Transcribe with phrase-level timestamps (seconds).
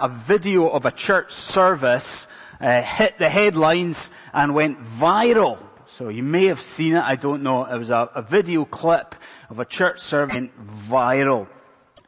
[0.00, 2.26] a video of a church service
[2.60, 5.58] uh, hit the headlines and went viral.
[5.86, 7.64] So you may have seen it, I don't know.
[7.64, 9.14] It was a, a video clip
[9.48, 11.46] of a church service went viral.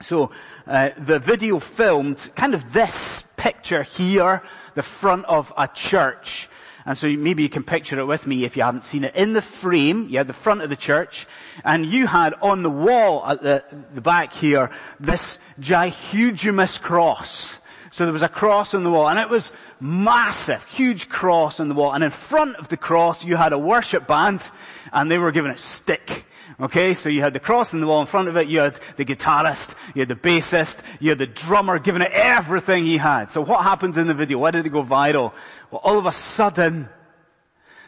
[0.02, 0.30] So
[0.66, 4.42] uh, the video filmed kind of this picture here,
[4.74, 6.48] the front of a church.
[6.86, 9.14] And so maybe you can picture it with me if you haven't seen it.
[9.14, 11.26] In the frame, you had the front of the church,
[11.62, 13.62] and you had on the wall at the,
[13.92, 17.60] the back here, this gigahumous cross.
[17.90, 21.68] So there was a cross on the wall, and it was massive, huge cross on
[21.68, 21.92] the wall.
[21.92, 24.48] And in front of the cross, you had a worship band,
[24.92, 26.24] and they were giving it stick.
[26.60, 28.80] Okay, so you had the cross on the wall in front of it, you had
[28.96, 33.30] the guitarist, you had the bassist, you had the drummer giving it everything he had.
[33.30, 34.38] So what happens in the video?
[34.38, 35.32] Why did it go viral?
[35.70, 36.88] Well, all of a sudden,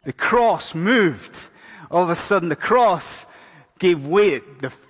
[0.04, 1.36] the cross moved.
[1.90, 3.26] All of a sudden the cross
[3.80, 4.40] gave way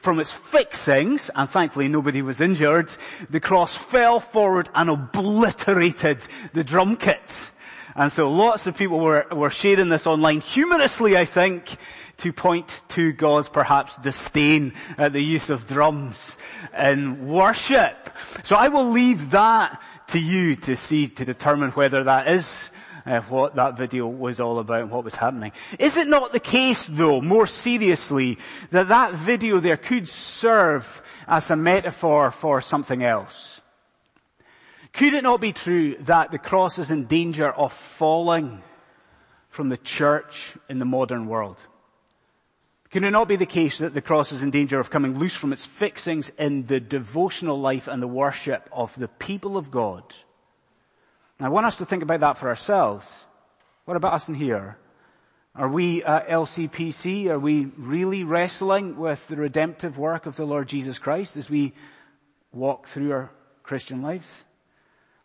[0.00, 2.94] from its fixings, and thankfully nobody was injured.
[3.30, 7.52] The cross fell forward and obliterated the drum kit.
[7.96, 11.76] And so lots of people were, were sharing this online humorously, I think,
[12.18, 16.36] to point to God's perhaps disdain at the use of drums
[16.78, 18.10] in worship.
[18.44, 22.70] So I will leave that to you to see, to determine whether that is
[23.06, 25.52] uh, what that video was all about and what was happening.
[25.78, 28.38] Is it not the case though, more seriously,
[28.70, 33.60] that that video there could serve as a metaphor for something else?
[34.92, 38.62] Could it not be true that the cross is in danger of falling
[39.48, 41.62] from the church in the modern world?
[42.90, 45.36] Can it not be the case that the cross is in danger of coming loose
[45.36, 50.02] from its fixings in the devotional life and the worship of the people of God?
[51.40, 53.26] I want us to think about that for ourselves.
[53.86, 54.76] What about us in here?
[55.54, 57.28] Are we uh, at LCPC?
[57.28, 61.72] Are we really wrestling with the redemptive work of the Lord Jesus Christ as we
[62.52, 63.30] walk through our
[63.62, 64.44] Christian lives?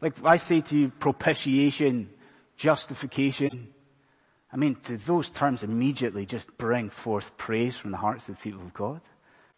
[0.02, 2.10] Like I say to you, propitiation,
[2.58, 3.74] justification,
[4.52, 8.62] I mean, those terms immediately just bring forth praise from the hearts of the people
[8.62, 9.02] of God?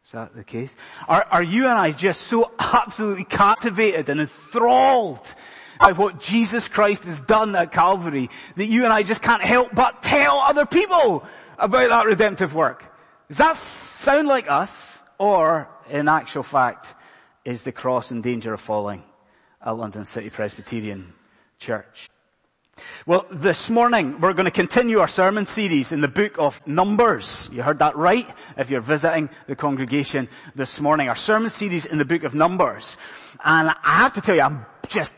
[0.03, 0.75] Is that the case?
[1.07, 5.35] Are, are you and I just so absolutely captivated and enthralled
[5.79, 9.73] by what Jesus Christ has done at Calvary that you and I just can't help
[9.73, 11.25] but tell other people
[11.57, 12.85] about that redemptive work?
[13.27, 15.01] Does that sound like us?
[15.19, 16.93] Or, in actual fact,
[17.43, 19.03] is the cross in danger of falling
[19.65, 21.13] at London City Presbyterian
[21.57, 22.09] Church?
[23.05, 27.49] Well, this morning we're going to continue our sermon series in the book of Numbers.
[27.51, 28.27] You heard that right
[28.57, 31.09] if you're visiting the congregation this morning.
[31.09, 32.97] Our sermon series in the book of Numbers.
[33.43, 35.15] And I have to tell you, I'm just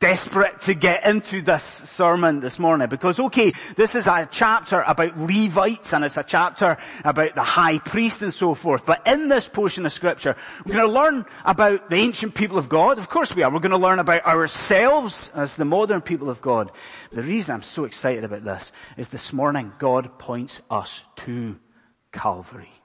[0.00, 5.18] desperate to get into this sermon this morning because okay, this is a chapter about
[5.18, 8.86] Levites and it's a chapter about the high priest and so forth.
[8.86, 12.70] But in this portion of scripture, we're going to learn about the ancient people of
[12.70, 12.98] God.
[12.98, 13.52] Of course we are.
[13.52, 16.70] We're going to learn about ourselves as the modern people of God.
[17.12, 21.60] The reason I'm so excited about this is this morning God points us to
[22.10, 22.79] Calvary.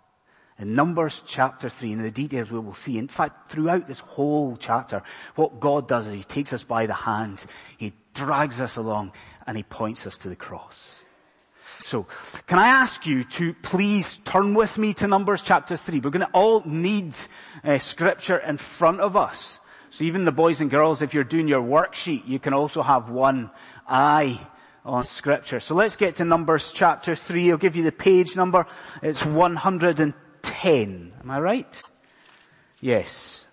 [0.57, 4.55] In Numbers chapter 3, in the details we will see, in fact, throughout this whole
[4.57, 5.03] chapter,
[5.35, 7.43] what God does is He takes us by the hand,
[7.77, 9.11] He drags us along,
[9.45, 11.01] and He points us to the cross.
[11.81, 12.07] So,
[12.47, 15.99] can I ask you to please turn with me to Numbers chapter 3?
[15.99, 17.13] We're to all need
[17.63, 19.59] uh, scripture in front of us.
[19.89, 23.09] So even the boys and girls, if you're doing your worksheet, you can also have
[23.09, 23.49] one
[23.87, 24.39] eye
[24.83, 25.59] on scripture.
[25.59, 27.51] So let's get to Numbers chapter 3.
[27.51, 28.66] I'll give you the page number.
[29.01, 30.13] It's 102.
[30.45, 31.13] 10.
[31.22, 31.83] Am I right?
[32.79, 33.47] Yes.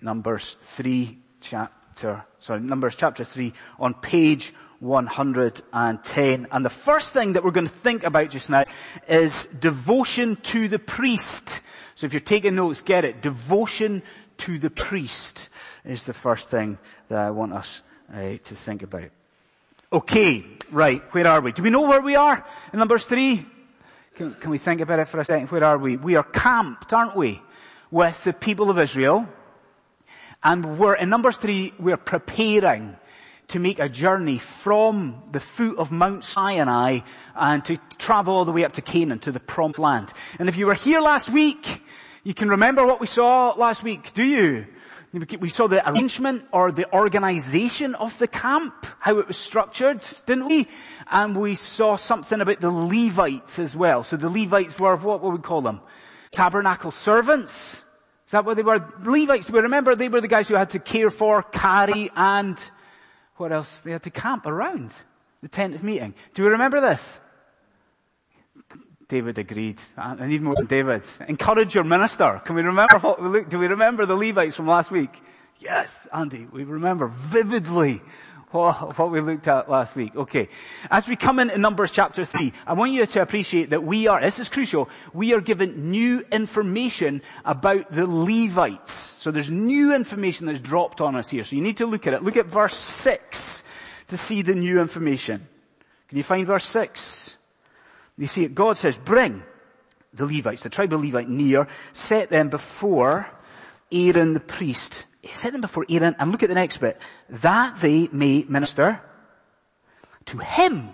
[0.00, 6.46] Numbers 3 chapter, sorry, Numbers chapter 3 on page 110.
[6.52, 8.64] And the first thing that we're going to think about just now
[9.08, 11.62] is devotion to the priest.
[11.94, 13.22] So if you're taking notes, get it.
[13.22, 14.02] Devotion
[14.38, 15.48] to the priest
[15.84, 16.78] is the first thing
[17.08, 17.82] that I want us
[18.12, 19.10] uh, to think about.
[19.92, 21.52] Okay, right, where are we?
[21.52, 23.44] Do we know where we are in Numbers 3?
[24.18, 25.46] Can, can we think about it for a second?
[25.52, 25.96] Where are we?
[25.96, 27.40] We are camped, aren't we?
[27.92, 29.28] With the people of Israel.
[30.42, 32.96] And we're, in Numbers 3, we're preparing
[33.46, 36.98] to make a journey from the foot of Mount Sinai
[37.36, 40.12] and to travel all the way up to Canaan, to the promised land.
[40.40, 41.80] And if you were here last week,
[42.24, 44.66] you can remember what we saw last week, do you?
[45.12, 50.46] We saw the arrangement or the organization of the camp, how it was structured, didn't
[50.46, 50.68] we?
[51.10, 54.04] And we saw something about the Levites as well.
[54.04, 55.80] So the Levites were, what would we call them?
[56.30, 57.84] Tabernacle servants.
[58.26, 58.84] Is that what they were?
[59.02, 62.62] Levites, do we remember they were the guys who had to care for, carry, and
[63.36, 63.80] what else?
[63.80, 64.92] They had to camp around
[65.40, 66.14] the tent of meeting.
[66.34, 67.20] Do we remember this?
[69.08, 69.80] David agreed.
[69.96, 71.02] I need more than David.
[71.26, 72.42] Encourage your minister.
[72.44, 75.22] Can we remember what, do we remember the Levites from last week?
[75.60, 78.02] Yes, Andy, we remember vividly
[78.50, 80.14] what, we looked at last week.
[80.14, 80.50] Okay.
[80.90, 84.20] As we come in Numbers chapter 3, I want you to appreciate that we are,
[84.20, 88.92] this is crucial, we are given new information about the Levites.
[88.92, 91.44] So there's new information that's dropped on us here.
[91.44, 92.22] So you need to look at it.
[92.22, 93.64] Look at verse 6
[94.08, 95.48] to see the new information.
[96.08, 97.37] Can you find verse 6?
[98.18, 99.42] You see God says, bring
[100.12, 103.26] the Levites, the tribe of Levi near, set them before
[103.90, 107.00] Aaron the priest set them before Aaron and look at the next bit.
[107.28, 109.00] That they may minister
[110.26, 110.90] to him.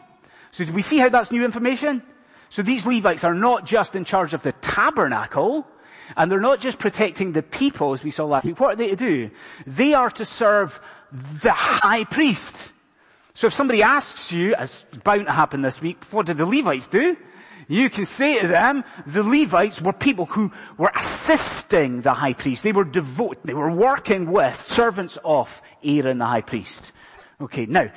[0.51, 2.03] So do we see how that's new information?
[2.51, 5.67] So these Levites are not just in charge of the tabernacle,
[6.17, 8.61] and they're not just protecting the people as we saw last week.
[8.61, 9.31] What are they to do?
[9.67, 10.81] They are to serve
[11.11, 12.73] the high priest.
[13.35, 16.89] So if somebody asks you, as bound to happen this week, what did the Levites
[16.89, 17.17] do?
[17.69, 22.63] you can say to them, the Levites were people who were assisting the high priest.
[22.63, 23.45] They were devoted.
[23.45, 26.93] They were working with servants of Aaron the high priest.
[27.41, 27.91] Okay, now,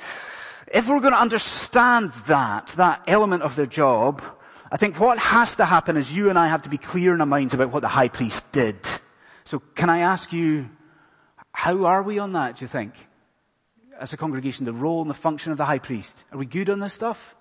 [0.72, 4.22] if we're going to understand that, that element of their job,
[4.70, 7.20] I think what has to happen is you and I have to be clear in
[7.20, 8.76] our minds about what the high priest did.
[9.44, 10.68] So can I ask you,
[11.52, 13.07] how are we on that, do you think?
[13.98, 16.24] As a congregation, the role and the function of the high priest.
[16.32, 17.36] Are we good on this stuff?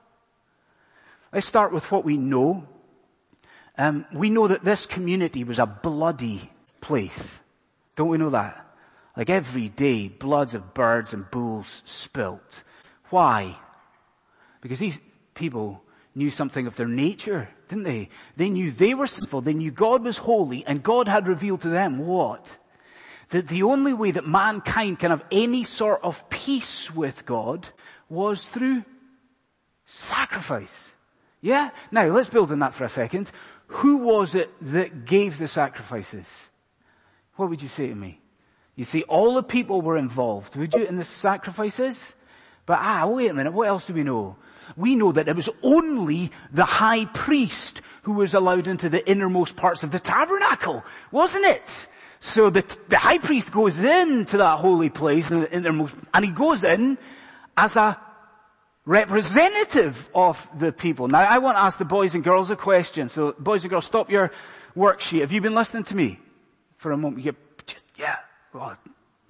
[1.32, 2.68] Let's start with what we know.
[3.78, 6.50] Um, we know that this community was a bloody
[6.82, 7.40] place.
[7.96, 8.66] Don't we know that?
[9.16, 12.64] Like every day, bloods of birds and bulls spilt.
[13.10, 13.58] Why?
[14.62, 15.00] Because these
[15.34, 15.84] people
[16.16, 18.10] knew something of their nature, didn't they?
[18.36, 19.42] They knew they were sinful.
[19.42, 22.58] They knew God was holy and God had revealed to them what?
[23.30, 27.68] That the only way that mankind can have any sort of peace with God
[28.10, 28.86] was through
[29.86, 30.96] sacrifice.
[31.42, 31.72] Yeah?
[31.92, 33.32] Now, let's build on that for a second.
[33.68, 36.50] Who was it that gave the sacrifices?
[37.36, 38.22] What would you say to me?
[38.76, 42.16] You see, all the people were involved, would you, in the sacrifices?
[42.66, 44.36] But ah, wait a minute, what else do we know?
[44.76, 49.56] We know that it was only the high priest who was allowed into the innermost
[49.56, 51.88] parts of the tabernacle, wasn't it?
[52.20, 56.98] So the, the high priest goes into that holy place and he goes in
[57.56, 58.00] as a
[58.86, 61.08] representative of the people.
[61.08, 63.10] Now I want to ask the boys and girls a question.
[63.10, 64.32] So boys and girls, stop your
[64.76, 65.22] worksheet.
[65.22, 66.20] Have you been listening to me
[66.78, 67.24] for a moment?
[67.66, 68.16] Just, yeah.
[68.54, 68.78] Well,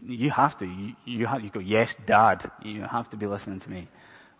[0.05, 0.65] you have to.
[0.65, 2.49] You, you have, you go, yes, dad.
[2.63, 3.87] You have to be listening to me.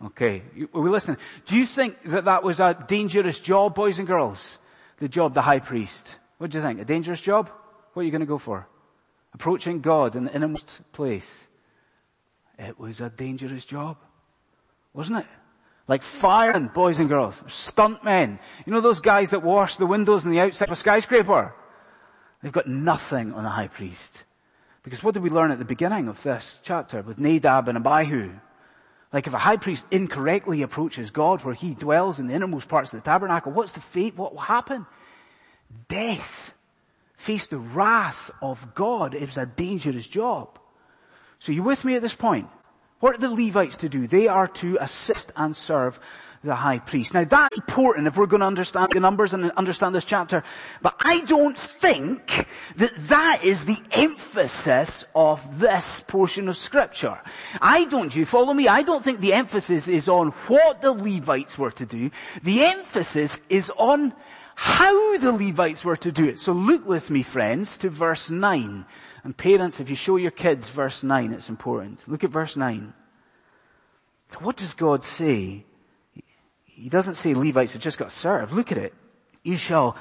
[0.05, 0.43] Okay.
[0.73, 1.17] Are we listening?
[1.45, 4.59] Do you think that that was a dangerous job, boys and girls?
[4.99, 6.17] The job, the high priest.
[6.37, 6.79] What do you think?
[6.79, 7.49] A dangerous job?
[7.97, 8.67] What are you going to go for?
[9.33, 11.47] Approaching God in the innermost place.
[12.59, 13.97] It was a dangerous job
[14.93, 15.25] wasn't it?
[15.87, 18.39] Like firemen, boys and girls, stuntmen.
[18.65, 21.55] You know those guys that wash the windows on the outside of a skyscraper?
[22.41, 24.25] They've got nothing on the high priest.
[24.83, 28.31] Because what did we learn at the beginning of this chapter with Nadab and Abihu?
[29.13, 32.91] Like if a high priest incorrectly approaches God where he dwells in the innermost parts
[32.91, 34.15] of the tabernacle, what's the fate?
[34.17, 34.85] What will happen?
[35.87, 36.53] Death.
[37.17, 39.13] Face the wrath of God.
[39.15, 40.59] It was a dangerous job.
[41.39, 42.47] So you with me at this point?
[42.99, 44.07] What are the Levites to do?
[44.07, 45.99] They are to assist and serve
[46.43, 47.13] the high priest.
[47.13, 50.43] Now that's important if we're going to understand the numbers and understand this chapter.
[50.81, 52.47] But I don't think
[52.77, 57.19] that that is the emphasis of this portion of scripture.
[57.61, 58.67] I don't, you follow me?
[58.67, 62.11] I don't think the emphasis is on what the Levites were to do.
[62.43, 64.13] The emphasis is on
[64.59, 66.39] how the Levites were to do it.
[66.39, 68.85] So look with me friends to verse 9
[69.23, 72.07] and parents, if you show your kids verse 9, it's important.
[72.07, 72.91] Look at verse 9.
[74.39, 75.63] What does God say?
[76.63, 78.51] He doesn't say Levites have just got served.
[78.51, 78.95] Look at it.
[79.43, 79.95] You shall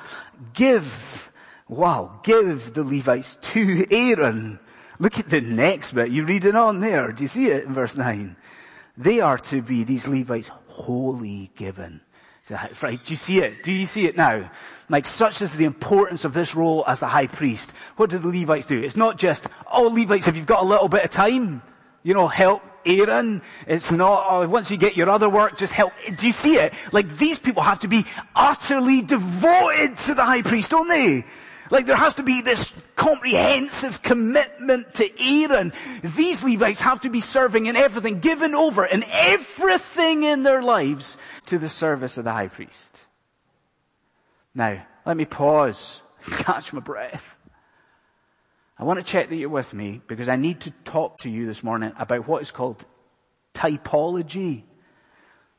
[0.54, 1.30] give,
[1.68, 4.58] wow, give the Levites to Aaron.
[4.98, 6.10] Look at the next bit.
[6.10, 7.12] You read it on there.
[7.12, 8.36] Do you see it in verse 9?
[8.96, 12.00] They are to be, these Levites, wholly given.
[12.48, 13.02] Right?
[13.02, 13.64] Do you see it?
[13.64, 14.50] Do you see it now?
[14.88, 17.72] Like such is the importance of this role as the high priest.
[17.96, 18.80] What do the Levites do?
[18.80, 21.60] It's not just, oh Levites, if you've got a little bit of time,
[22.04, 23.42] you know, help Aaron.
[23.66, 25.92] It's not, oh, once you get your other work, just help.
[26.14, 26.72] Do you see it?
[26.92, 28.04] Like these people have to be
[28.36, 31.24] utterly devoted to the high priest, don't they?
[31.70, 35.72] Like there has to be this comprehensive commitment to Aaron.
[36.02, 41.18] These Levites have to be serving in everything, given over in everything in their lives
[41.46, 43.00] to the service of the high priest.
[44.54, 47.38] Now, let me pause, catch my breath.
[48.78, 51.46] I want to check that you're with me because I need to talk to you
[51.46, 52.84] this morning about what is called
[53.54, 54.64] typology.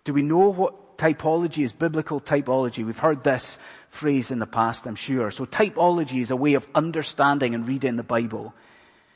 [0.04, 1.72] Do we know what typology is?
[1.72, 2.86] Biblical typology.
[2.86, 3.58] We've heard this
[3.90, 5.32] phrase in the past, I'm sure.
[5.32, 8.54] So typology is a way of understanding and reading the Bible.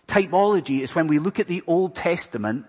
[0.08, 2.66] Typology is when we look at the Old Testament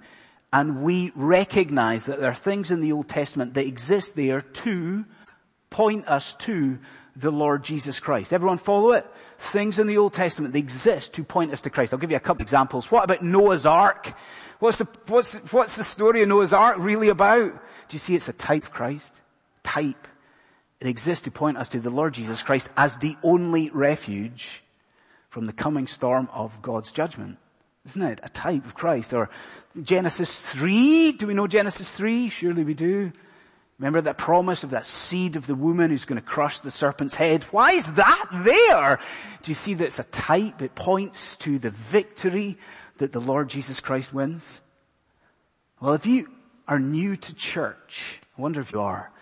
[0.53, 5.05] and we recognize that there are things in the Old Testament that exist there to
[5.71, 6.79] point us to
[7.17, 8.33] the Lord Jesus Christ.
[8.33, 9.07] Everyone follow it?
[9.39, 11.93] Things in the Old Testament, they exist to point us to Christ.
[11.93, 12.91] I'll give you a couple examples.
[12.91, 14.15] What about Noah's Ark?
[14.61, 17.53] What's the, what's, what's the story of Noah's Ark really about?
[17.89, 19.21] Do you see it's a type of Christ?
[19.63, 20.09] Type.
[20.83, 24.65] It exists to point us to the Lord Jesus Christ as the only refuge
[25.29, 27.39] from the coming storm of God's judgment.
[27.87, 28.19] Isn't it?
[28.25, 29.15] A type of Christ.
[29.15, 29.31] Or
[29.81, 31.13] Genesis 3.
[31.13, 32.31] Do we know Genesis 3?
[32.31, 33.13] Surely we do.
[33.79, 37.15] Remember that promise of that seed of the woman who's going to crush the serpent's
[37.15, 37.45] head?
[37.53, 38.99] Why is that there?
[39.43, 40.63] Do you see that it's a type?
[40.63, 42.59] It points to the victory
[42.97, 44.61] that the Lord Jesus Christ wins.
[45.81, 46.29] Well, if you
[46.67, 49.13] are new to church, I wonder if you are.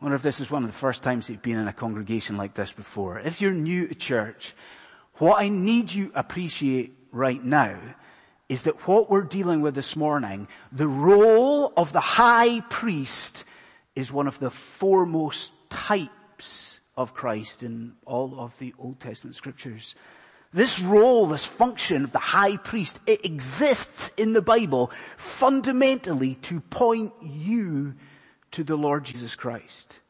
[0.00, 2.36] I wonder if this is one of the first times you've been in a congregation
[2.36, 3.18] like this before.
[3.18, 4.54] If you're new to church,
[5.14, 7.76] what I need you appreciate right now
[8.48, 13.44] is that what we're dealing with this morning, the role of the high priest
[13.96, 19.96] is one of the foremost types of Christ in all of the Old Testament scriptures.
[20.52, 26.60] This role, this function of the high priest, it exists in the Bible fundamentally to
[26.60, 27.96] point you
[28.52, 30.00] to the Lord Jesus Christ.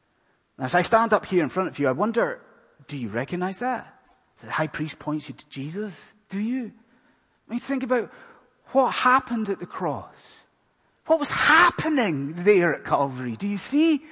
[0.56, 2.40] And As I stand up here in front of you, I wonder,
[2.86, 3.94] do you recognize that?
[4.44, 6.00] The high priest points you to Jesus?
[6.28, 6.72] Do you?
[7.48, 8.12] I mean, think about
[8.72, 10.44] what happened at the cross.
[11.06, 13.34] What was happening there at Calvary?
[13.34, 14.02] Do you see?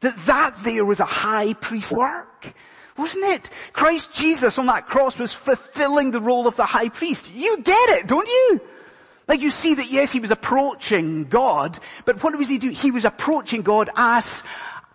[0.00, 2.54] That that there was a high priest work.
[2.96, 3.50] Wasn't it?
[3.72, 7.32] Christ Jesus on that cross was fulfilling the role of the high priest.
[7.32, 8.60] You get it, don't you?
[9.28, 12.74] Like you see that yes, he was approaching God, but what was he doing?
[12.74, 14.42] He was approaching God as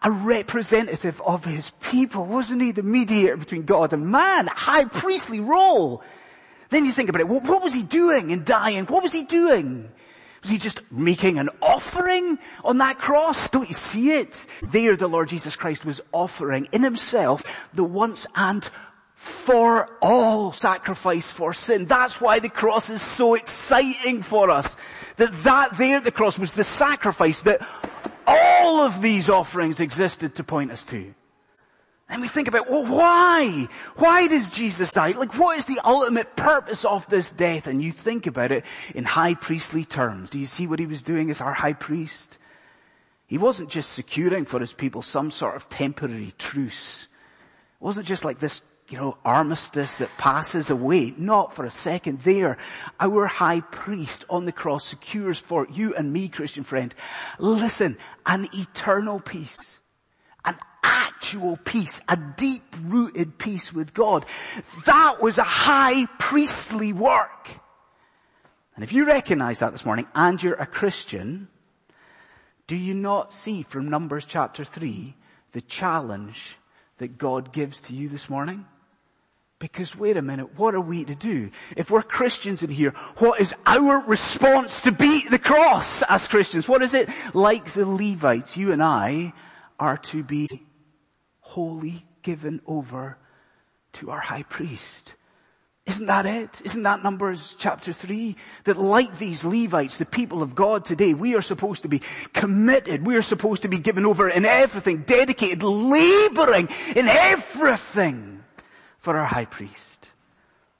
[0.03, 2.71] a representative of his people, wasn't he?
[2.71, 6.03] The mediator between God and man, high priestly role.
[6.69, 8.85] Then you think about it, what was he doing in dying?
[8.85, 9.89] What was he doing?
[10.41, 13.49] Was he just making an offering on that cross?
[13.49, 14.45] Don't you see it?
[14.61, 17.43] There the Lord Jesus Christ was offering in himself
[17.73, 18.69] the once and
[19.17, 21.85] for all sacrifice for sin.
[21.85, 24.77] That's why the cross is so exciting for us.
[25.15, 27.67] That that there the cross was the sacrifice that
[28.27, 31.15] all of these offerings existed to point us to.
[32.09, 33.67] And we think about, well, why?
[33.95, 35.11] Why does Jesus die?
[35.11, 37.65] Like, what is the ultimate purpose of this death?
[37.67, 40.29] And you think about it in high priestly terms.
[40.29, 42.37] Do you see what he was doing as our high priest?
[43.25, 47.07] He wasn't just securing for his people some sort of temporary truce.
[47.81, 51.13] It wasn't just like this, you know, armistice that passes away.
[51.17, 52.57] Not for a second there.
[52.99, 56.95] Our high priest on the cross secures for you and me, Christian friend,
[57.37, 59.81] listen, an eternal peace
[60.45, 64.25] An actual peace, a deep rooted peace with God.
[64.85, 67.49] That was a high priestly work.
[68.75, 71.49] And if you recognize that this morning and you're a Christian,
[72.67, 75.15] do you not see from Numbers chapter 3
[75.51, 76.57] the challenge
[76.97, 78.65] that God gives to you this morning?
[79.59, 81.49] Because wait a minute, what are we to do?
[81.75, 86.67] If we're Christians in here, what is our response to beat the cross as Christians?
[86.67, 87.09] What is it?
[87.33, 89.33] Like the Levites, you and I
[89.79, 90.47] are to be
[91.39, 93.17] wholly given over
[93.93, 95.15] to our high priest.
[95.87, 96.61] Isn't that it?
[96.63, 98.35] Isn't that Numbers chapter 3?
[98.65, 102.01] That like these Levites, the people of God today, we are supposed to be
[102.33, 103.07] committed.
[103.07, 108.36] We are supposed to be given over in everything, dedicated, laboring in everything
[109.07, 110.09] for our high priest.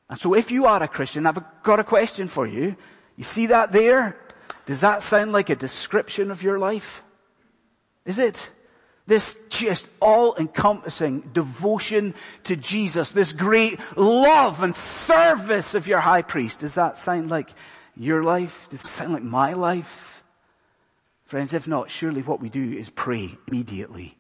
[0.10, 2.76] And so if you are a Christian, I've got a question for you.
[3.16, 4.18] You see that there?
[4.66, 7.04] Does that sound like a description of your life?
[8.04, 8.52] Is it?
[9.06, 16.60] This just all-encompassing devotion to Jesus, this great love and service of your high priest.
[16.60, 17.50] Does that sound like
[17.96, 18.68] your life?
[18.72, 20.22] Does it sound like my life?
[21.28, 24.17] Friends, if not, surely what we do is pray immediately.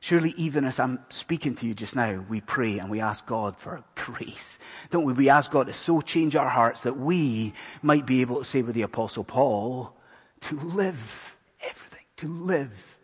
[0.00, 3.56] Surely even as I'm speaking to you just now, we pray and we ask God
[3.56, 4.58] for grace.
[4.90, 5.12] Don't we?
[5.12, 7.52] We ask God to so change our hearts that we
[7.82, 9.96] might be able to say with the apostle Paul,
[10.42, 12.98] to live everything, to live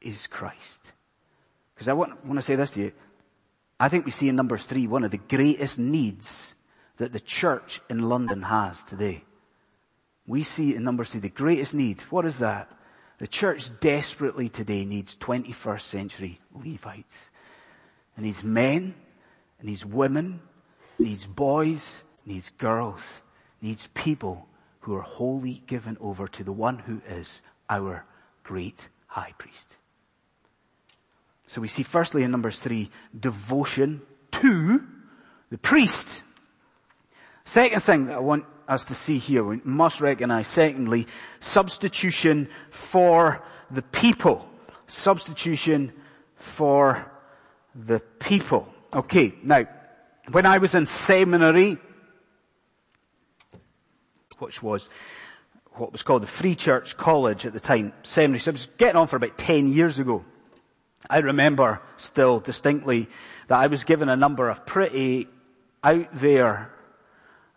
[0.00, 0.92] is Christ.
[1.74, 2.92] Because I want, want to say this to you.
[3.78, 6.54] I think we see in Numbers 3 one of the greatest needs
[6.98, 9.24] that the church in London has today.
[10.26, 12.02] We see in Numbers 3 the greatest need.
[12.02, 12.70] What is that?
[13.20, 17.28] The church desperately today needs 21st century Levites.
[18.16, 18.94] It needs men,
[19.58, 20.40] it needs women,
[20.98, 23.02] it needs boys, it needs girls,
[23.60, 24.48] it needs people
[24.80, 28.06] who are wholly given over to the one who is our
[28.42, 29.76] great high priest.
[31.46, 34.00] So we see firstly in Numbers 3, devotion
[34.32, 34.82] to
[35.50, 36.22] the priest.
[37.44, 41.08] Second thing that I want us to see here, we must recognize, secondly,
[41.40, 44.48] substitution for the people.
[44.86, 45.92] Substitution
[46.36, 47.10] for
[47.74, 48.72] the people.
[48.94, 49.66] Okay, now,
[50.30, 51.78] when I was in seminary,
[54.38, 54.88] which was
[55.72, 58.96] what was called the Free Church College at the time, seminary, so it was getting
[58.96, 60.24] on for about 10 years ago.
[61.08, 63.08] I remember still distinctly
[63.48, 65.28] that I was given a number of pretty
[65.82, 66.70] out there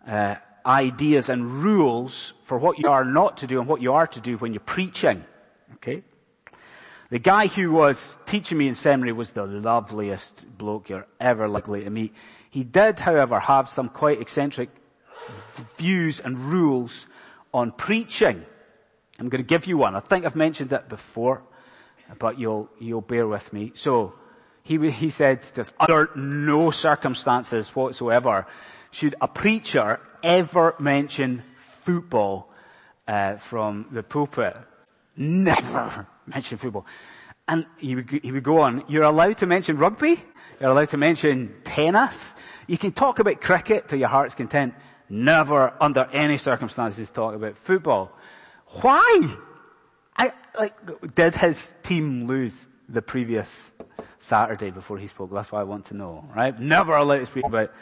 [0.08, 4.06] uh, ideas and rules for what you are not to do and what you are
[4.06, 5.24] to do when you're preaching.
[5.74, 6.02] Okay?
[7.10, 11.84] The guy who was teaching me in seminary was the loveliest bloke you're ever likely
[11.84, 12.14] to meet.
[12.50, 14.70] He did, however, have some quite eccentric
[15.76, 17.06] views and rules
[17.52, 18.44] on preaching.
[19.18, 19.94] I'm going to give you one.
[19.94, 21.42] I think I've mentioned it before,
[22.18, 23.72] but you'll, you'll bear with me.
[23.74, 24.14] So,
[24.64, 28.46] he, he said, there's under no circumstances whatsoever
[28.94, 32.48] should a preacher ever mention football
[33.08, 34.56] uh, from the pulpit?
[35.16, 36.86] Never mention football.
[37.48, 40.22] And he would, he would go on, you're allowed to mention rugby,
[40.60, 42.36] you're allowed to mention tennis,
[42.68, 44.74] you can talk about cricket to your heart's content,
[45.08, 48.12] never under any circumstances talk about football.
[48.80, 49.36] Why?
[50.16, 53.72] I, like, did his team lose the previous
[54.20, 55.32] Saturday before he spoke?
[55.32, 56.58] That's what I want to know, right?
[56.58, 57.72] Never allowed to speak about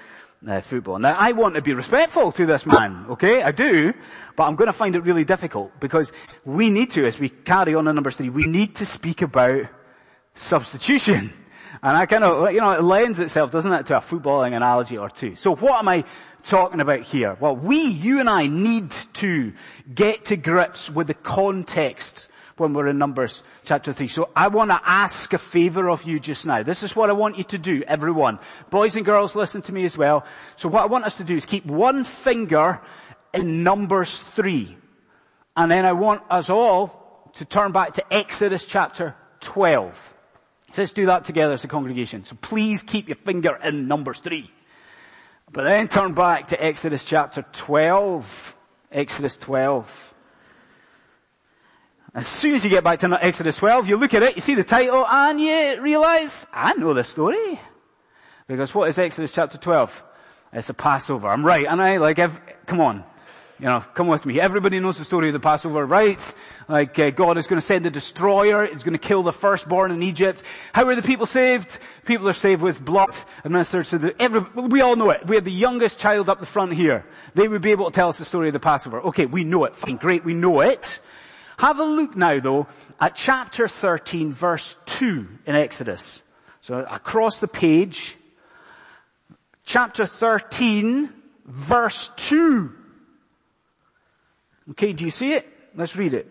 [0.46, 0.98] uh, football.
[0.98, 3.42] Now I want to be respectful to this man, okay?
[3.42, 3.92] I do,
[4.36, 6.12] but I'm going to find it really difficult because
[6.44, 9.66] we need to, as we carry on to number three, we need to speak about
[10.34, 11.32] substitution.
[11.82, 14.98] And I kind of, you know, it lends itself, doesn't it, to a footballing analogy
[14.98, 15.34] or two.
[15.36, 16.04] So what am I
[16.42, 17.36] talking about here?
[17.40, 19.52] Well, we, you and I need to
[19.92, 24.08] get to grips with the context when we're in Numbers chapter 3.
[24.08, 26.62] So I want to ask a favor of you just now.
[26.62, 28.38] This is what I want you to do, everyone.
[28.70, 30.24] Boys and girls, listen to me as well.
[30.56, 32.80] So what I want us to do is keep one finger
[33.32, 34.76] in Numbers 3.
[35.56, 40.14] And then I want us all to turn back to Exodus chapter 12.
[40.72, 42.24] So let's do that together as a congregation.
[42.24, 44.50] So please keep your finger in Numbers 3.
[45.52, 48.56] But then turn back to Exodus chapter 12.
[48.90, 50.11] Exodus 12.
[52.14, 54.54] As soon as you get back to Exodus 12, you look at it, you see
[54.54, 57.58] the title, and you realize, I know the story.
[58.46, 60.04] Because what is Exodus chapter 12?
[60.52, 61.28] It's a Passover.
[61.28, 62.18] I'm right, and I like,
[62.66, 63.04] come on.
[63.58, 64.40] You know, come with me.
[64.40, 66.18] Everybody knows the story of the Passover, right?
[66.68, 68.64] Like, uh, God is going to send the destroyer.
[68.64, 70.42] It's going to kill the firstborn in Egypt.
[70.74, 71.78] How are the people saved?
[72.04, 75.26] People are saved with blood administered to the, every, we all know it.
[75.26, 77.06] We have the youngest child up the front here.
[77.34, 79.00] They would be able to tell us the story of the Passover.
[79.00, 79.76] Okay, we know it.
[79.76, 81.00] Fine, great, we know it.
[81.62, 82.66] Have a look now though
[82.98, 86.20] at chapter 13 verse 2 in Exodus.
[86.60, 88.16] So across the page,
[89.64, 91.08] chapter 13
[91.46, 92.68] verse 2.
[94.70, 95.46] Okay, do you see it?
[95.76, 96.26] Let's read it.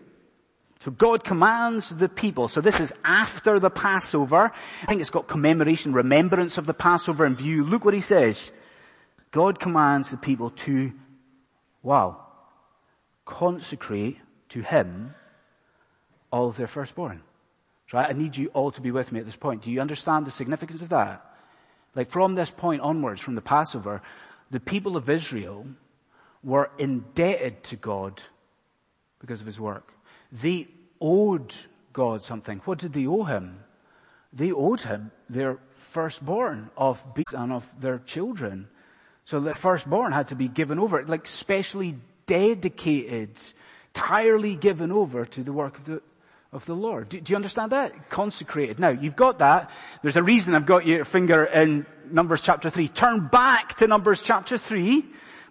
[0.80, 2.46] So God commands the people.
[2.48, 4.52] So this is after the Passover.
[4.82, 7.64] I think it's got commemoration, remembrance of the Passover in view.
[7.64, 8.50] Look what he says.
[9.30, 10.92] God commands the people to,
[11.82, 12.20] wow,
[13.24, 14.18] consecrate
[14.50, 15.14] to him
[16.32, 17.22] all of their firstborn.
[17.92, 18.08] Right?
[18.08, 19.62] I need you all to be with me at this point.
[19.62, 21.24] Do you understand the significance of that?
[21.94, 24.00] Like from this point onwards, from the Passover,
[24.50, 25.66] the people of Israel
[26.42, 28.22] were indebted to God
[29.20, 29.92] because of his work.
[30.32, 30.68] They
[31.00, 31.54] owed
[31.92, 32.62] God something.
[32.64, 33.60] What did they owe him?
[34.32, 38.68] They owed him their firstborn of beasts and of their children.
[39.26, 43.40] So the firstborn had to be given over, like specially dedicated,
[43.94, 46.02] entirely given over to the work of the,
[46.52, 47.08] of the Lord.
[47.08, 48.10] Do, do, you understand that?
[48.10, 48.78] Consecrated.
[48.78, 49.70] Now, you've got that.
[50.02, 52.88] There's a reason I've got your finger in Numbers chapter 3.
[52.88, 55.04] Turn back to Numbers chapter 3.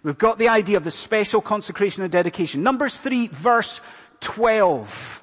[0.04, 2.62] We've got the idea of the special consecration and dedication.
[2.62, 3.80] Numbers 3 verse
[4.20, 5.22] 12.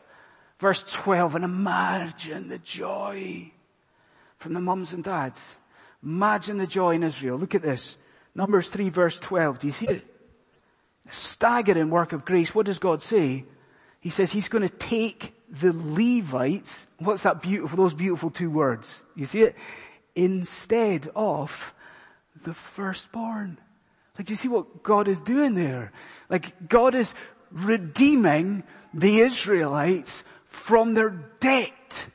[0.60, 1.36] Verse 12.
[1.36, 3.52] And imagine the joy
[4.38, 5.58] from the mums and dads.
[6.04, 7.38] Imagine the joy in Israel.
[7.38, 7.98] Look at this.
[8.36, 9.60] Numbers 3 verse 12.
[9.60, 10.06] Do you see it?
[11.10, 12.54] A staggering work of grace.
[12.54, 13.46] What does God say?
[14.02, 19.02] He says he's going to take the Levites, what's that beautiful, those beautiful two words?
[19.16, 19.56] You see it?
[20.16, 21.74] Instead of
[22.44, 23.58] the firstborn.
[24.18, 25.92] Like, do you see what God is doing there?
[26.30, 27.16] Like, God is
[27.52, 31.10] redeeming the Israelites from their
[31.40, 32.06] debt.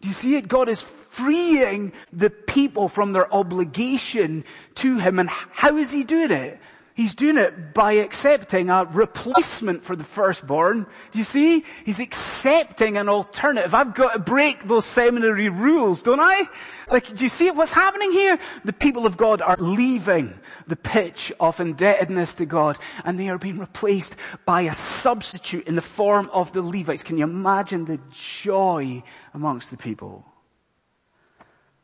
[0.00, 0.48] Do you see it?
[0.48, 4.44] God is freeing the people from their obligation
[4.76, 5.18] to Him.
[5.18, 6.60] And how is He doing it?
[6.94, 10.86] He's doing it by accepting a replacement for the firstborn.
[11.10, 11.64] Do you see?
[11.84, 13.74] He's accepting an alternative.
[13.74, 16.48] I've got to break those seminary rules, don't I?
[16.88, 18.38] Like, do you see what's happening here?
[18.64, 23.38] The people of God are leaving the pitch of indebtedness to God and they are
[23.38, 27.02] being replaced by a substitute in the form of the Levites.
[27.02, 29.02] Can you imagine the joy
[29.34, 30.24] amongst the people?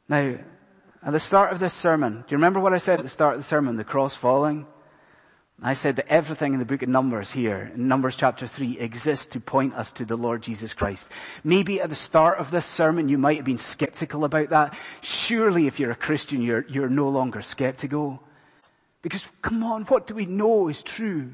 [0.08, 0.36] Now,
[1.02, 3.34] at the start of this sermon, do you remember what I said at the start
[3.34, 3.74] of the sermon?
[3.74, 4.66] The cross falling?
[5.62, 9.26] I said that everything in the book of Numbers here, in Numbers chapter 3, exists
[9.28, 11.10] to point us to the Lord Jesus Christ.
[11.44, 14.74] Maybe at the start of this sermon you might have been skeptical about that.
[15.02, 18.22] Surely if you're a Christian, you're, you're no longer skeptical.
[19.02, 21.30] Because come on, what do we know is true?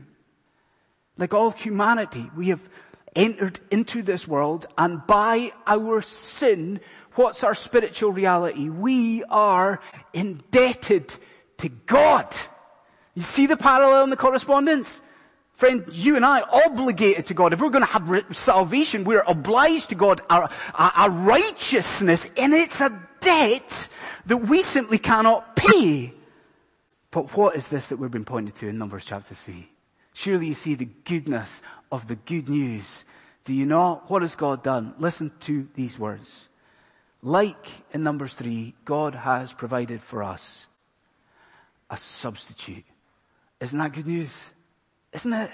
[1.16, 2.68] Like all humanity, we have
[3.14, 6.80] entered into this world and by our sin,
[7.14, 8.68] what's our spiritual reality?
[8.70, 9.80] We are
[10.12, 11.14] indebted
[11.58, 12.34] to God.
[13.16, 15.02] You see the parallel in the correspondence?
[15.54, 17.54] Friend, you and I obligated to God.
[17.54, 20.20] If we're going to have salvation, we're obliged to God.
[20.28, 23.88] Our, our, our righteousness, and it's a debt
[24.26, 26.12] that we simply cannot pay.
[27.10, 29.66] But what is this that we've been pointed to in Numbers chapter 3?
[30.12, 33.06] Surely you see the goodness of the good news.
[33.44, 34.10] Do you not?
[34.10, 34.92] What has God done?
[34.98, 36.50] Listen to these words.
[37.22, 40.66] Like in Numbers 3, God has provided for us
[41.88, 42.84] a substitute
[43.60, 44.50] isn't that good news?
[45.12, 45.50] Isn't it?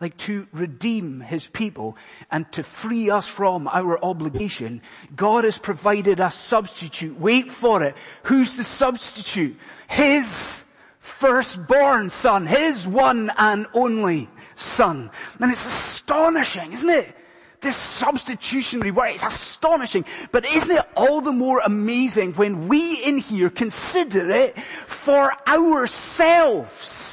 [0.00, 1.96] Like to redeem his people
[2.30, 4.80] and to free us from our obligation,
[5.14, 7.20] God has provided a substitute.
[7.20, 7.94] Wait for it.
[8.22, 9.58] Who's the substitute?
[9.88, 10.64] His
[10.98, 15.10] firstborn son, his one and only son.
[15.38, 17.16] And it's astonishing, isn't it?
[17.60, 20.06] This substitutionary word, it's astonishing.
[20.32, 24.56] But isn't it all the more amazing when we in here consider it
[24.86, 27.09] for ourselves?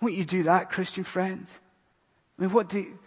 [0.00, 1.60] Won't you do that, Christian friends?
[2.38, 2.98] I mean, what do you,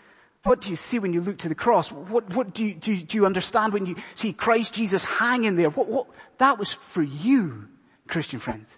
[0.43, 1.91] what do you see when you look to the cross?
[1.91, 5.69] What, what do you, do do you understand when you see Christ Jesus hanging there?
[5.69, 6.07] What, what,
[6.39, 7.67] that was for you,
[8.07, 8.77] Christian friends.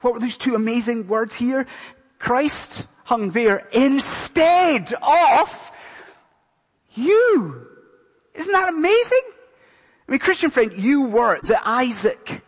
[0.00, 1.66] What were those two amazing words here?
[2.18, 5.72] Christ hung there instead of
[6.94, 7.66] you.
[8.34, 9.22] Isn't that amazing?
[10.06, 12.42] I mean, Christian friend, you were the Isaac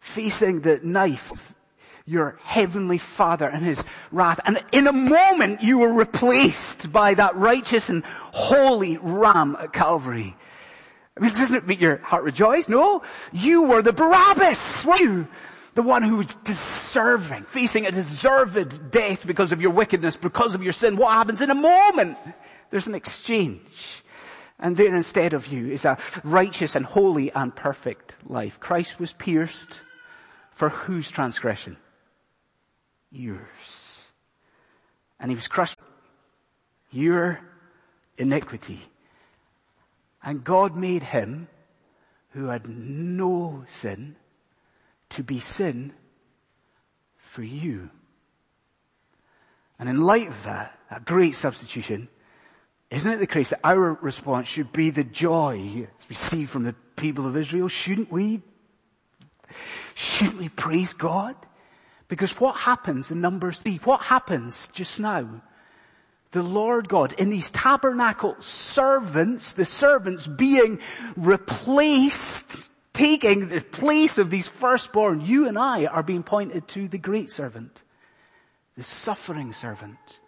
[0.00, 1.54] facing the knife
[2.04, 4.40] your heavenly father and his wrath.
[4.44, 10.36] And in a moment you were replaced by that righteous and holy ram at Calvary.
[11.16, 12.68] I mean, doesn't it make your heart rejoice?
[12.68, 13.02] No.
[13.32, 15.28] You were the Barabbas, were you?
[15.74, 20.62] The one who was deserving, facing a deserved death because of your wickedness, because of
[20.62, 20.96] your sin.
[20.96, 22.18] What happens in a moment?
[22.70, 24.02] There's an exchange.
[24.58, 28.60] And there instead of you is a righteous and holy and perfect life.
[28.60, 29.80] Christ was pierced
[30.52, 31.76] for whose transgression?
[33.12, 34.04] Yours.
[35.20, 35.78] And he was crushed
[36.90, 37.40] your
[38.18, 38.80] iniquity.
[40.22, 41.48] And God made him
[42.30, 44.16] who had no sin
[45.10, 45.92] to be sin
[47.18, 47.90] for you.
[49.78, 52.08] And in light of that, that great substitution,
[52.90, 57.26] isn't it the case that our response should be the joy received from the people
[57.26, 57.68] of Israel?
[57.68, 58.42] Shouldn't we?
[59.94, 61.34] Shouldn't we praise God?
[62.12, 63.78] Because what happens in Numbers 3?
[63.84, 65.40] What happens just now?
[66.32, 70.78] The Lord God in these tabernacle servants, the servants being
[71.16, 76.98] replaced, taking the place of these firstborn, you and I are being pointed to the
[76.98, 77.80] great servant,
[78.76, 80.20] the suffering servant,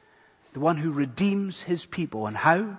[0.54, 2.26] the one who redeems his people.
[2.26, 2.78] And how?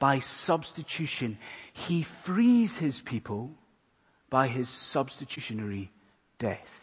[0.00, 1.38] By substitution.
[1.72, 3.52] He frees his people
[4.30, 5.92] by his substitutionary
[6.40, 6.81] death.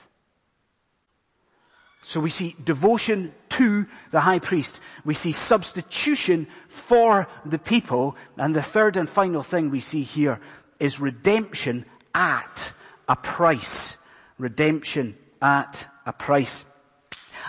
[2.01, 4.79] So we see devotion to the high priest.
[5.03, 8.15] We see substitution for the people.
[8.37, 10.39] And the third and final thing we see here
[10.79, 11.85] is redemption
[12.15, 12.73] at
[13.07, 13.97] a price.
[14.37, 16.65] Redemption at a price.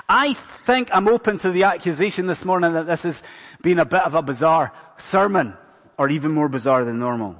[0.08, 3.22] I think I'm open to the accusation this morning that this has
[3.62, 5.54] been a bit of a bizarre sermon,
[5.98, 7.36] or even more bizarre than normal.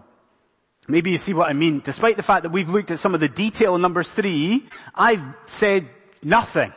[0.89, 1.81] Maybe you see what I mean.
[1.81, 5.25] Despite the fact that we've looked at some of the detail in Numbers 3, I've
[5.47, 5.89] said
[6.23, 6.73] nothing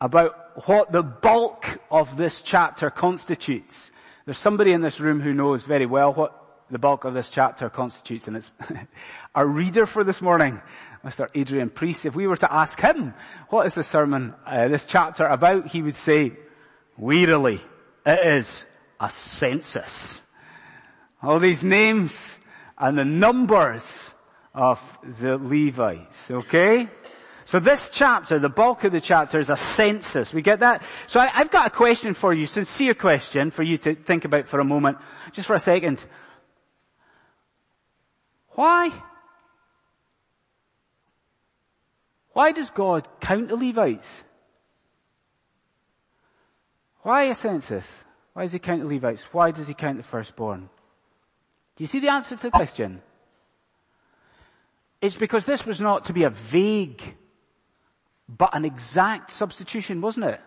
[0.00, 3.90] about what the bulk of this chapter constitutes.
[4.24, 6.36] There's somebody in this room who knows very well what
[6.70, 8.52] the bulk of this chapter constitutes, and it's
[9.34, 10.60] our reader for this morning,
[11.04, 11.28] Mr.
[11.34, 12.06] Adrian Priest.
[12.06, 13.14] If we were to ask him,
[13.48, 16.32] what is the sermon, uh, this chapter about, he would say,
[16.96, 17.60] wearily,
[18.06, 18.66] it is
[19.00, 20.22] a census.
[21.22, 22.38] All these names
[22.78, 24.14] and the numbers
[24.54, 26.88] of the Levites, okay?
[27.50, 30.32] So this chapter, the bulk of the chapter is a census.
[30.32, 30.84] We get that?
[31.08, 34.46] So I, have got a question for you, sincere question for you to think about
[34.46, 34.98] for a moment,
[35.32, 36.06] just for a second.
[38.50, 38.92] Why?
[42.34, 44.22] Why does God count the Levites?
[47.02, 48.04] Why a census?
[48.32, 49.24] Why does he count the Levites?
[49.32, 50.70] Why does he count the firstborn?
[51.74, 53.02] Do you see the answer to the question?
[55.00, 57.16] It's because this was not to be a vague,
[58.36, 60.40] but an exact substitution, wasn't it?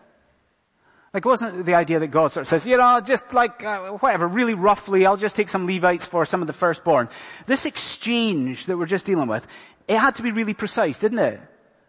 [1.13, 4.27] Like, wasn't the idea that God sort of says, you know, just like, uh, whatever,
[4.27, 7.07] really roughly, I'll just take some Levites for some of the firstborn.
[7.45, 9.45] This exchange that we're just dealing with,
[9.87, 11.39] it had to be really precise, didn't it?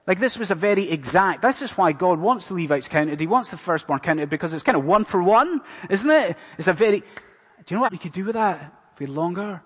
[0.07, 3.27] Like this was a very exact, this is why God wants the Levites counted, He
[3.27, 6.37] wants the firstborn counted because it's kind of one for one, isn't it?
[6.59, 7.07] It's a very, do
[7.69, 8.61] you know what we could do with that?
[8.93, 9.63] If we longer?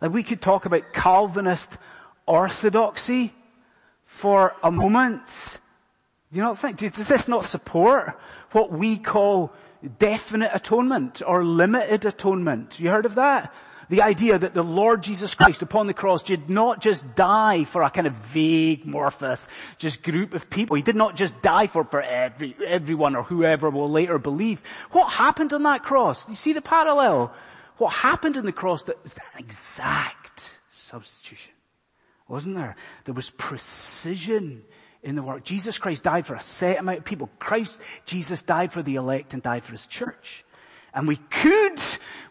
[0.00, 1.76] Like we could talk about Calvinist
[2.26, 3.34] orthodoxy
[4.08, 5.60] for a moment.
[6.32, 8.18] Do you not think, does this not support
[8.52, 9.52] what we call
[9.98, 12.80] definite atonement or limited atonement?
[12.80, 13.52] You heard of that?
[13.90, 17.82] The idea that the Lord Jesus Christ upon the cross did not just die for
[17.82, 20.76] a kind of vague, morphous, just group of people.
[20.76, 24.62] He did not just die for, for every, everyone or whoever will later believe.
[24.90, 26.28] What happened on that cross?
[26.28, 27.32] You see the parallel?
[27.76, 31.52] What happened on the cross that was an exact substitution?
[32.28, 32.76] Wasn't there?
[33.04, 34.62] There was precision
[35.02, 35.44] in the work.
[35.44, 37.30] Jesus Christ died for a set amount of people.
[37.38, 40.44] Christ, Jesus died for the elect and died for his church.
[40.94, 41.80] And we could,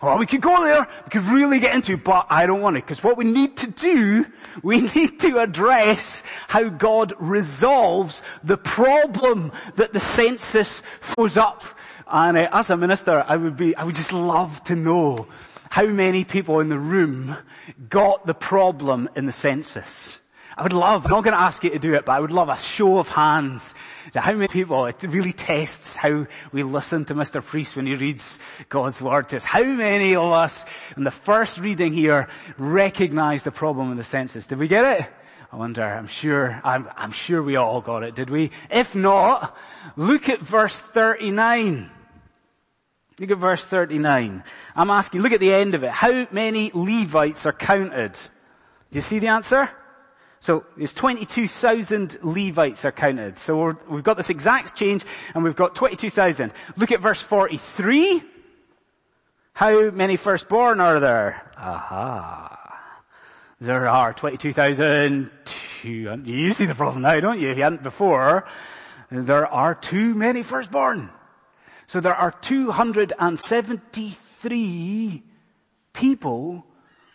[0.02, 2.82] well, we could go there, we could really get into, but I don't want to,
[2.82, 4.26] because what we need to do,
[4.64, 11.64] we need to address how God resolves the problem that the census throws up.
[12.08, 15.28] And uh, as a minister, I would be, I would just love to know
[15.70, 17.38] how many people in the room
[17.90, 20.22] got the problem in the census.
[20.58, 22.32] I would love, I'm not going to ask you to do it, but I would
[22.32, 23.76] love a show of hands.
[24.16, 27.46] How many people, it really tests how we listen to Mr.
[27.46, 29.46] Priest when he reads God's word to us.
[29.46, 32.28] How many of us in the first reading here
[32.58, 34.48] recognize the problem in the census?
[34.48, 35.08] Did we get it?
[35.52, 38.50] I wonder, I'm sure, I'm, I'm sure we all got it, did we?
[38.72, 39.56] If not,
[39.96, 41.92] look at verse 39.
[43.20, 44.44] Look at verse 39.
[44.76, 45.90] I'm asking, look at the end of it.
[45.90, 48.14] How many Levites are counted?
[48.14, 49.70] Do you see the answer?
[50.40, 53.40] So there's 22,000 Levites are counted.
[53.40, 55.04] So we have got this exact change
[55.34, 56.54] and we've got 22,000.
[56.76, 58.22] Look at verse 43.
[59.54, 61.42] How many firstborn are there?
[61.58, 62.54] Aha.
[63.60, 66.28] There are 22,200.
[66.28, 67.50] You see the problem now, don't you?
[67.50, 68.46] If you hadn't before.
[69.10, 71.10] There are too many firstborn.
[71.88, 75.24] So there are 273
[75.94, 76.66] people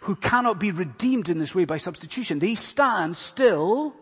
[0.00, 2.38] who cannot be redeemed in this way by substitution.
[2.38, 3.94] They stand still,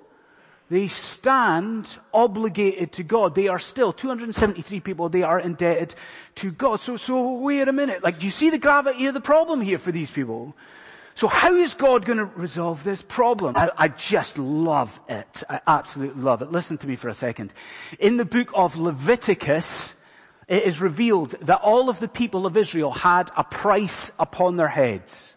[0.71, 3.35] they stand obligated to God.
[3.35, 5.97] They are still 273 people, they are indebted
[6.37, 6.81] to God.
[6.81, 8.05] So, so wait a minute.
[8.05, 10.55] Like, do you see the gravity of the problem here for these people?
[11.17, 13.57] So how is God going to resolve this problem?
[13.57, 15.43] I, I, just love it.
[15.51, 16.53] I absolutely love it.
[16.53, 17.53] Listen to me for a second.
[17.99, 19.97] In the book of Leviticus,
[20.51, 24.69] it is revealed that all of the people of Israel had a price upon their
[24.69, 25.37] heads.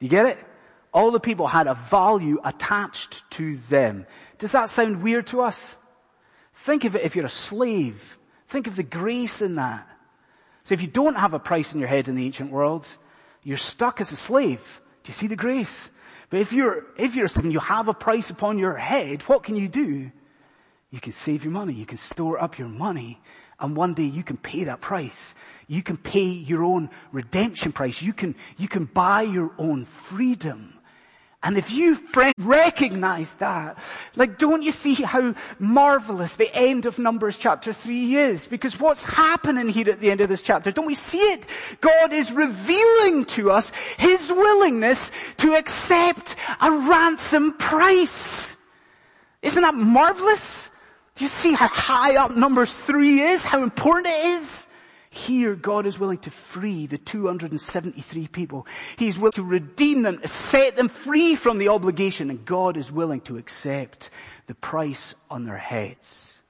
[0.00, 0.38] Do you get it?
[0.90, 4.06] All the people had a value attached to them.
[4.38, 5.76] Does that sound weird to us?
[6.54, 8.16] Think of it if you're a slave.
[8.46, 9.86] Think of the grace in that.
[10.64, 12.88] So if you don't have a price in your head in the ancient world,
[13.44, 14.80] you're stuck as a slave.
[15.04, 15.90] Do you see the grace?
[16.30, 19.20] But if you're, if you're a slave and you have a price upon your head,
[19.22, 20.10] what can you do?
[20.90, 21.74] You can save your money.
[21.74, 23.20] You can store up your money
[23.60, 25.34] and one day you can pay that price.
[25.66, 28.00] You can pay your own redemption price.
[28.00, 30.74] You can, you can buy your own freedom.
[31.42, 33.78] And if you friend recognize that,
[34.16, 38.46] like don't you see how marvelous the end of Numbers chapter 3 is?
[38.46, 41.46] Because what's happening here at the end of this chapter, don't we see it?
[41.80, 48.56] God is revealing to us His willingness to accept a ransom price.
[49.40, 50.70] Isn't that marvelous?
[51.18, 53.44] Do you see how high up number 3 is?
[53.44, 54.68] How important it is?
[55.10, 58.68] Here, God is willing to free the 273 people.
[58.96, 62.92] He's willing to redeem them, to set them free from the obligation, and God is
[62.92, 64.10] willing to accept
[64.46, 66.40] the price on their heads.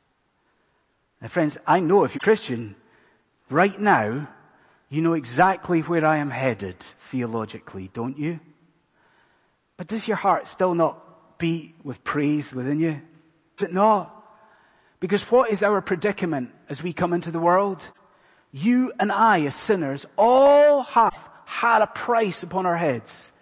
[1.22, 2.76] Now friends, I know if you're Christian,
[3.48, 4.28] right now,
[4.90, 8.38] you know exactly where I am headed theologically, don't you?
[9.78, 13.00] But does your heart still not beat with praise within you?
[13.56, 14.16] Is it not?
[15.00, 17.84] Because what is our predicament as we come into the world?
[18.52, 23.32] You and I as sinners all have had a price upon our heads.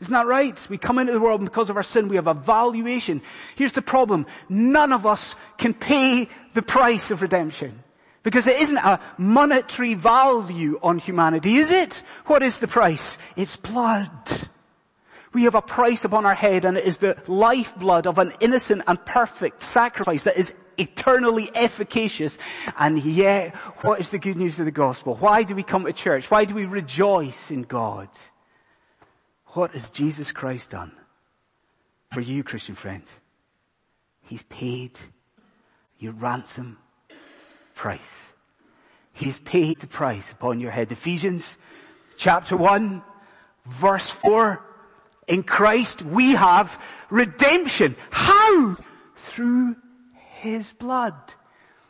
[0.00, 0.66] Isn't that right?
[0.68, 3.22] We come into the world and because of our sin we have a valuation.
[3.54, 4.26] Here's the problem.
[4.48, 7.82] None of us can pay the price of redemption.
[8.24, 12.02] Because it isn't a monetary value on humanity, is it?
[12.26, 13.18] What is the price?
[13.36, 14.10] It's blood.
[15.32, 18.82] We have a price upon our head and it is the lifeblood of an innocent
[18.86, 22.38] and perfect sacrifice that is eternally efficacious.
[22.78, 25.14] And yet, what is the good news of the gospel?
[25.16, 26.30] Why do we come to church?
[26.30, 28.08] Why do we rejoice in God?
[29.48, 30.92] What has Jesus Christ done
[32.10, 33.04] for you, Christian friend?
[34.22, 34.98] He's paid
[35.98, 36.78] your ransom
[37.74, 38.32] price.
[39.12, 40.90] He's paid the price upon your head.
[40.90, 41.58] Ephesians
[42.16, 43.02] chapter 1
[43.66, 44.62] verse 4
[45.28, 46.80] in Christ we have
[47.10, 47.96] redemption.
[48.10, 48.76] How?
[49.16, 49.76] Through
[50.40, 51.14] His blood.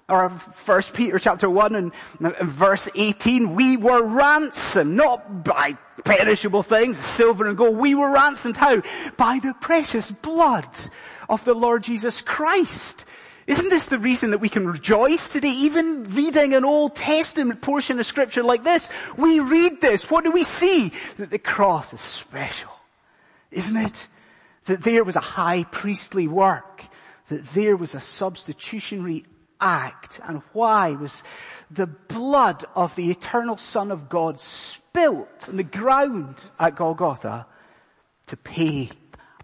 [0.08, 6.62] Or first Peter chapter 1 and, and verse 18, we were ransomed, not by perishable
[6.62, 7.78] things, silver and gold.
[7.78, 8.82] We were ransomed how?
[9.16, 10.66] By the precious blood
[11.28, 13.06] of the Lord Jesus Christ.
[13.46, 15.50] Isn't this the reason that we can rejoice today?
[15.50, 20.10] Even reading an Old Testament portion of scripture like this, we read this.
[20.10, 20.92] What do we see?
[21.16, 22.71] That the cross is special
[23.52, 24.08] isn't it?
[24.64, 26.84] That there was a high priestly work,
[27.28, 29.24] that there was a substitutionary
[29.60, 31.22] act, and why was
[31.70, 37.46] the blood of the eternal Son of God spilt on the ground at Golgotha
[38.26, 38.90] to pay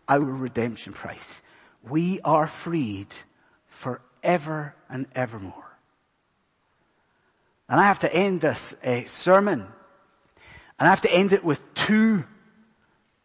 [0.09, 1.43] our redemption price.
[1.83, 3.15] We are freed
[3.67, 5.65] forever and evermore.
[7.69, 9.61] And I have to end this uh, sermon,
[10.79, 12.25] and I have to end it with two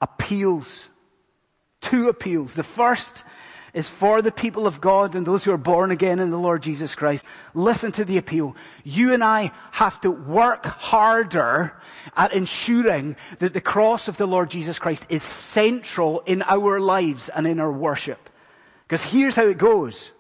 [0.03, 0.89] appeals.
[1.79, 2.53] Two appeals.
[2.53, 3.23] The first
[3.73, 6.61] is for the people of God and those who are born again in the Lord
[6.61, 7.25] Jesus Christ.
[7.55, 8.55] Listen to the appeal.
[8.83, 11.73] You and I have to work harder
[12.15, 17.29] at ensuring that the cross of the Lord Jesus Christ is central in our lives
[17.29, 18.29] and in our worship.
[18.85, 20.11] Because here's how it goes.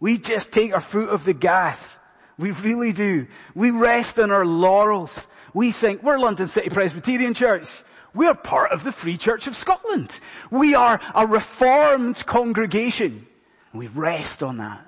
[0.00, 1.98] We just take our foot off the gas.
[2.36, 3.28] We really do.
[3.54, 5.26] We rest on our laurels.
[5.54, 7.82] We think we're London City Presbyterian Church.
[8.14, 10.18] We are part of the Free Church of Scotland.
[10.50, 13.26] We are a reformed congregation.
[13.72, 14.84] We rest on that.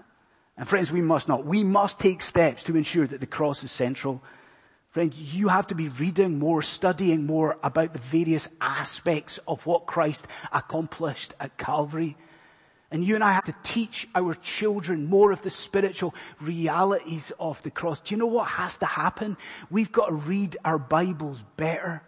[0.57, 1.47] And friends, we must not.
[1.47, 4.23] We must take steps to ensure that the cross is central.
[4.91, 9.87] Friend, you have to be reading more, studying more about the various aspects of what
[9.87, 12.17] Christ accomplished at Calvary.
[12.91, 17.63] And you and I have to teach our children more of the spiritual realities of
[17.63, 18.01] the cross.
[18.01, 19.39] Do you know what has to happen?
[19.71, 22.03] We've got to read our Bibles better.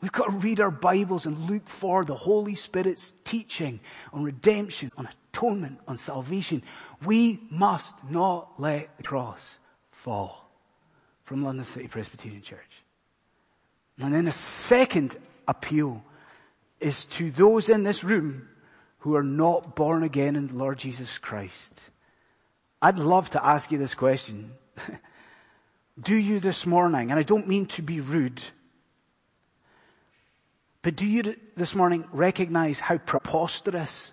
[0.00, 3.80] We've got to read our Bibles and look for the Holy Spirit's teaching
[4.12, 6.62] on redemption, on atonement, on salvation.
[7.04, 9.58] We must not let the cross
[9.90, 10.48] fall
[11.24, 12.82] from London City Presbyterian Church.
[13.98, 15.16] And then a second
[15.48, 16.04] appeal
[16.78, 18.48] is to those in this room
[18.98, 21.90] who are not born again in the Lord Jesus Christ.
[22.80, 24.52] I'd love to ask you this question.
[26.00, 28.40] Do you this morning, and I don't mean to be rude,
[30.82, 34.12] but do you this morning recognize how preposterous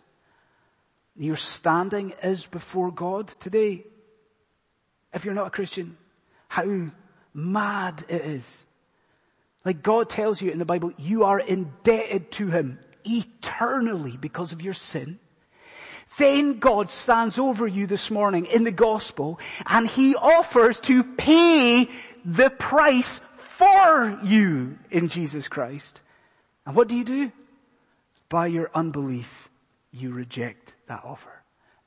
[1.15, 3.85] your standing is before God today?
[5.13, 5.97] If you're not a Christian,
[6.47, 6.87] how
[7.33, 8.65] mad it is.
[9.63, 14.61] Like God tells you in the Bible, you are indebted to Him eternally because of
[14.61, 15.19] your sin.
[16.17, 21.89] Then God stands over you this morning in the gospel and He offers to pay
[22.23, 26.01] the price for you in Jesus Christ.
[26.65, 27.31] And what do you do?
[28.29, 29.49] By your unbelief,
[29.91, 31.31] you reject that offer.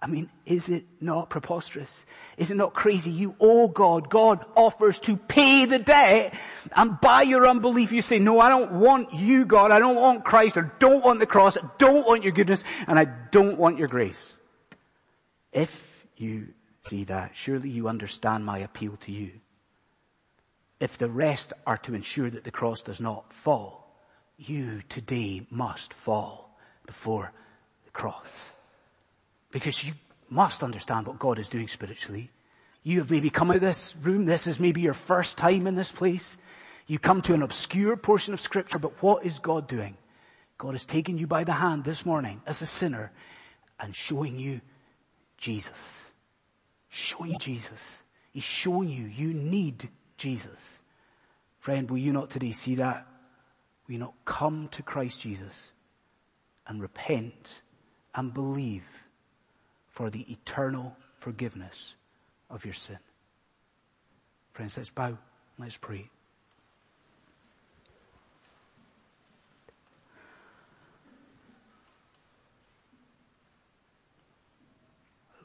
[0.01, 2.07] I mean, is it not preposterous?
[2.37, 3.11] Is it not crazy?
[3.11, 4.09] You owe God.
[4.09, 6.35] God offers to pay the debt.
[6.71, 9.73] And by your unbelief, you say, no, I don't want you, God.
[9.73, 10.57] I don't want Christ.
[10.57, 11.57] I don't want the cross.
[11.57, 12.63] I don't want your goodness.
[12.87, 14.33] And I don't want your grace.
[15.53, 16.49] If you
[16.85, 19.33] see that, surely you understand my appeal to you.
[20.79, 23.78] If the rest are to ensure that the cross does not fall,
[24.39, 27.33] you today must fall before
[27.85, 28.53] the cross.
[29.51, 29.93] Because you
[30.31, 32.31] must understand what God is doing spiritually.
[32.83, 34.25] You have maybe come out of this room.
[34.25, 36.39] This is maybe your first time in this place.
[36.87, 39.97] You come to an obscure portion of scripture, but what is God doing?
[40.57, 43.13] God is taking you by the hand this morning as a sinner
[43.79, 44.61] and showing you
[45.37, 45.73] Jesus.
[46.89, 48.03] Showing you Jesus.
[48.33, 50.81] He's showing you you need Jesus.
[51.59, 53.07] Friend, will you not today see that?
[53.89, 55.73] we not come to Christ Jesus
[56.67, 57.63] and repent
[58.15, 58.85] and believe
[59.89, 61.95] for the eternal forgiveness
[62.51, 62.99] of your sin?
[64.53, 65.17] Friends, let's bow.
[65.59, 66.11] Let's pray.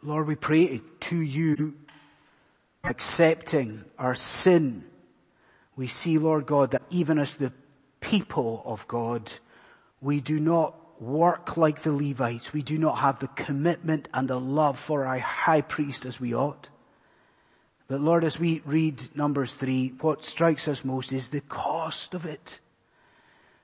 [0.05, 1.75] Lord, we pray to you
[2.83, 4.83] accepting our sin.
[5.77, 7.53] We see, Lord God, that even as the
[8.03, 9.31] people of God,
[10.01, 12.53] we do not work like the Levites.
[12.53, 16.35] We do not have the commitment and the love for our high priest as we
[16.35, 16.69] ought.
[17.87, 22.25] But Lord, as we read Numbers 3, what strikes us most is the cost of
[22.25, 22.59] it.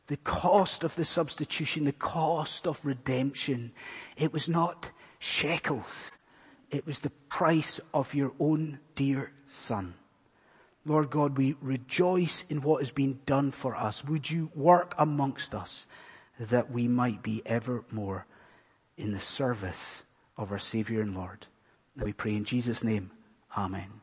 [0.08, 3.72] The cost of the substitution, the cost of redemption.
[4.18, 6.12] It was not shekels.
[6.72, 9.96] It was the price of your own dear son.
[10.90, 14.04] Lord God, we rejoice in what has been done for us.
[14.06, 15.86] Would you work amongst us
[16.40, 18.26] that we might be ever more
[18.98, 20.04] in the service
[20.36, 21.46] of our Savior and Lord?
[21.96, 23.12] And we pray in Jesus' name.
[23.56, 24.02] Amen.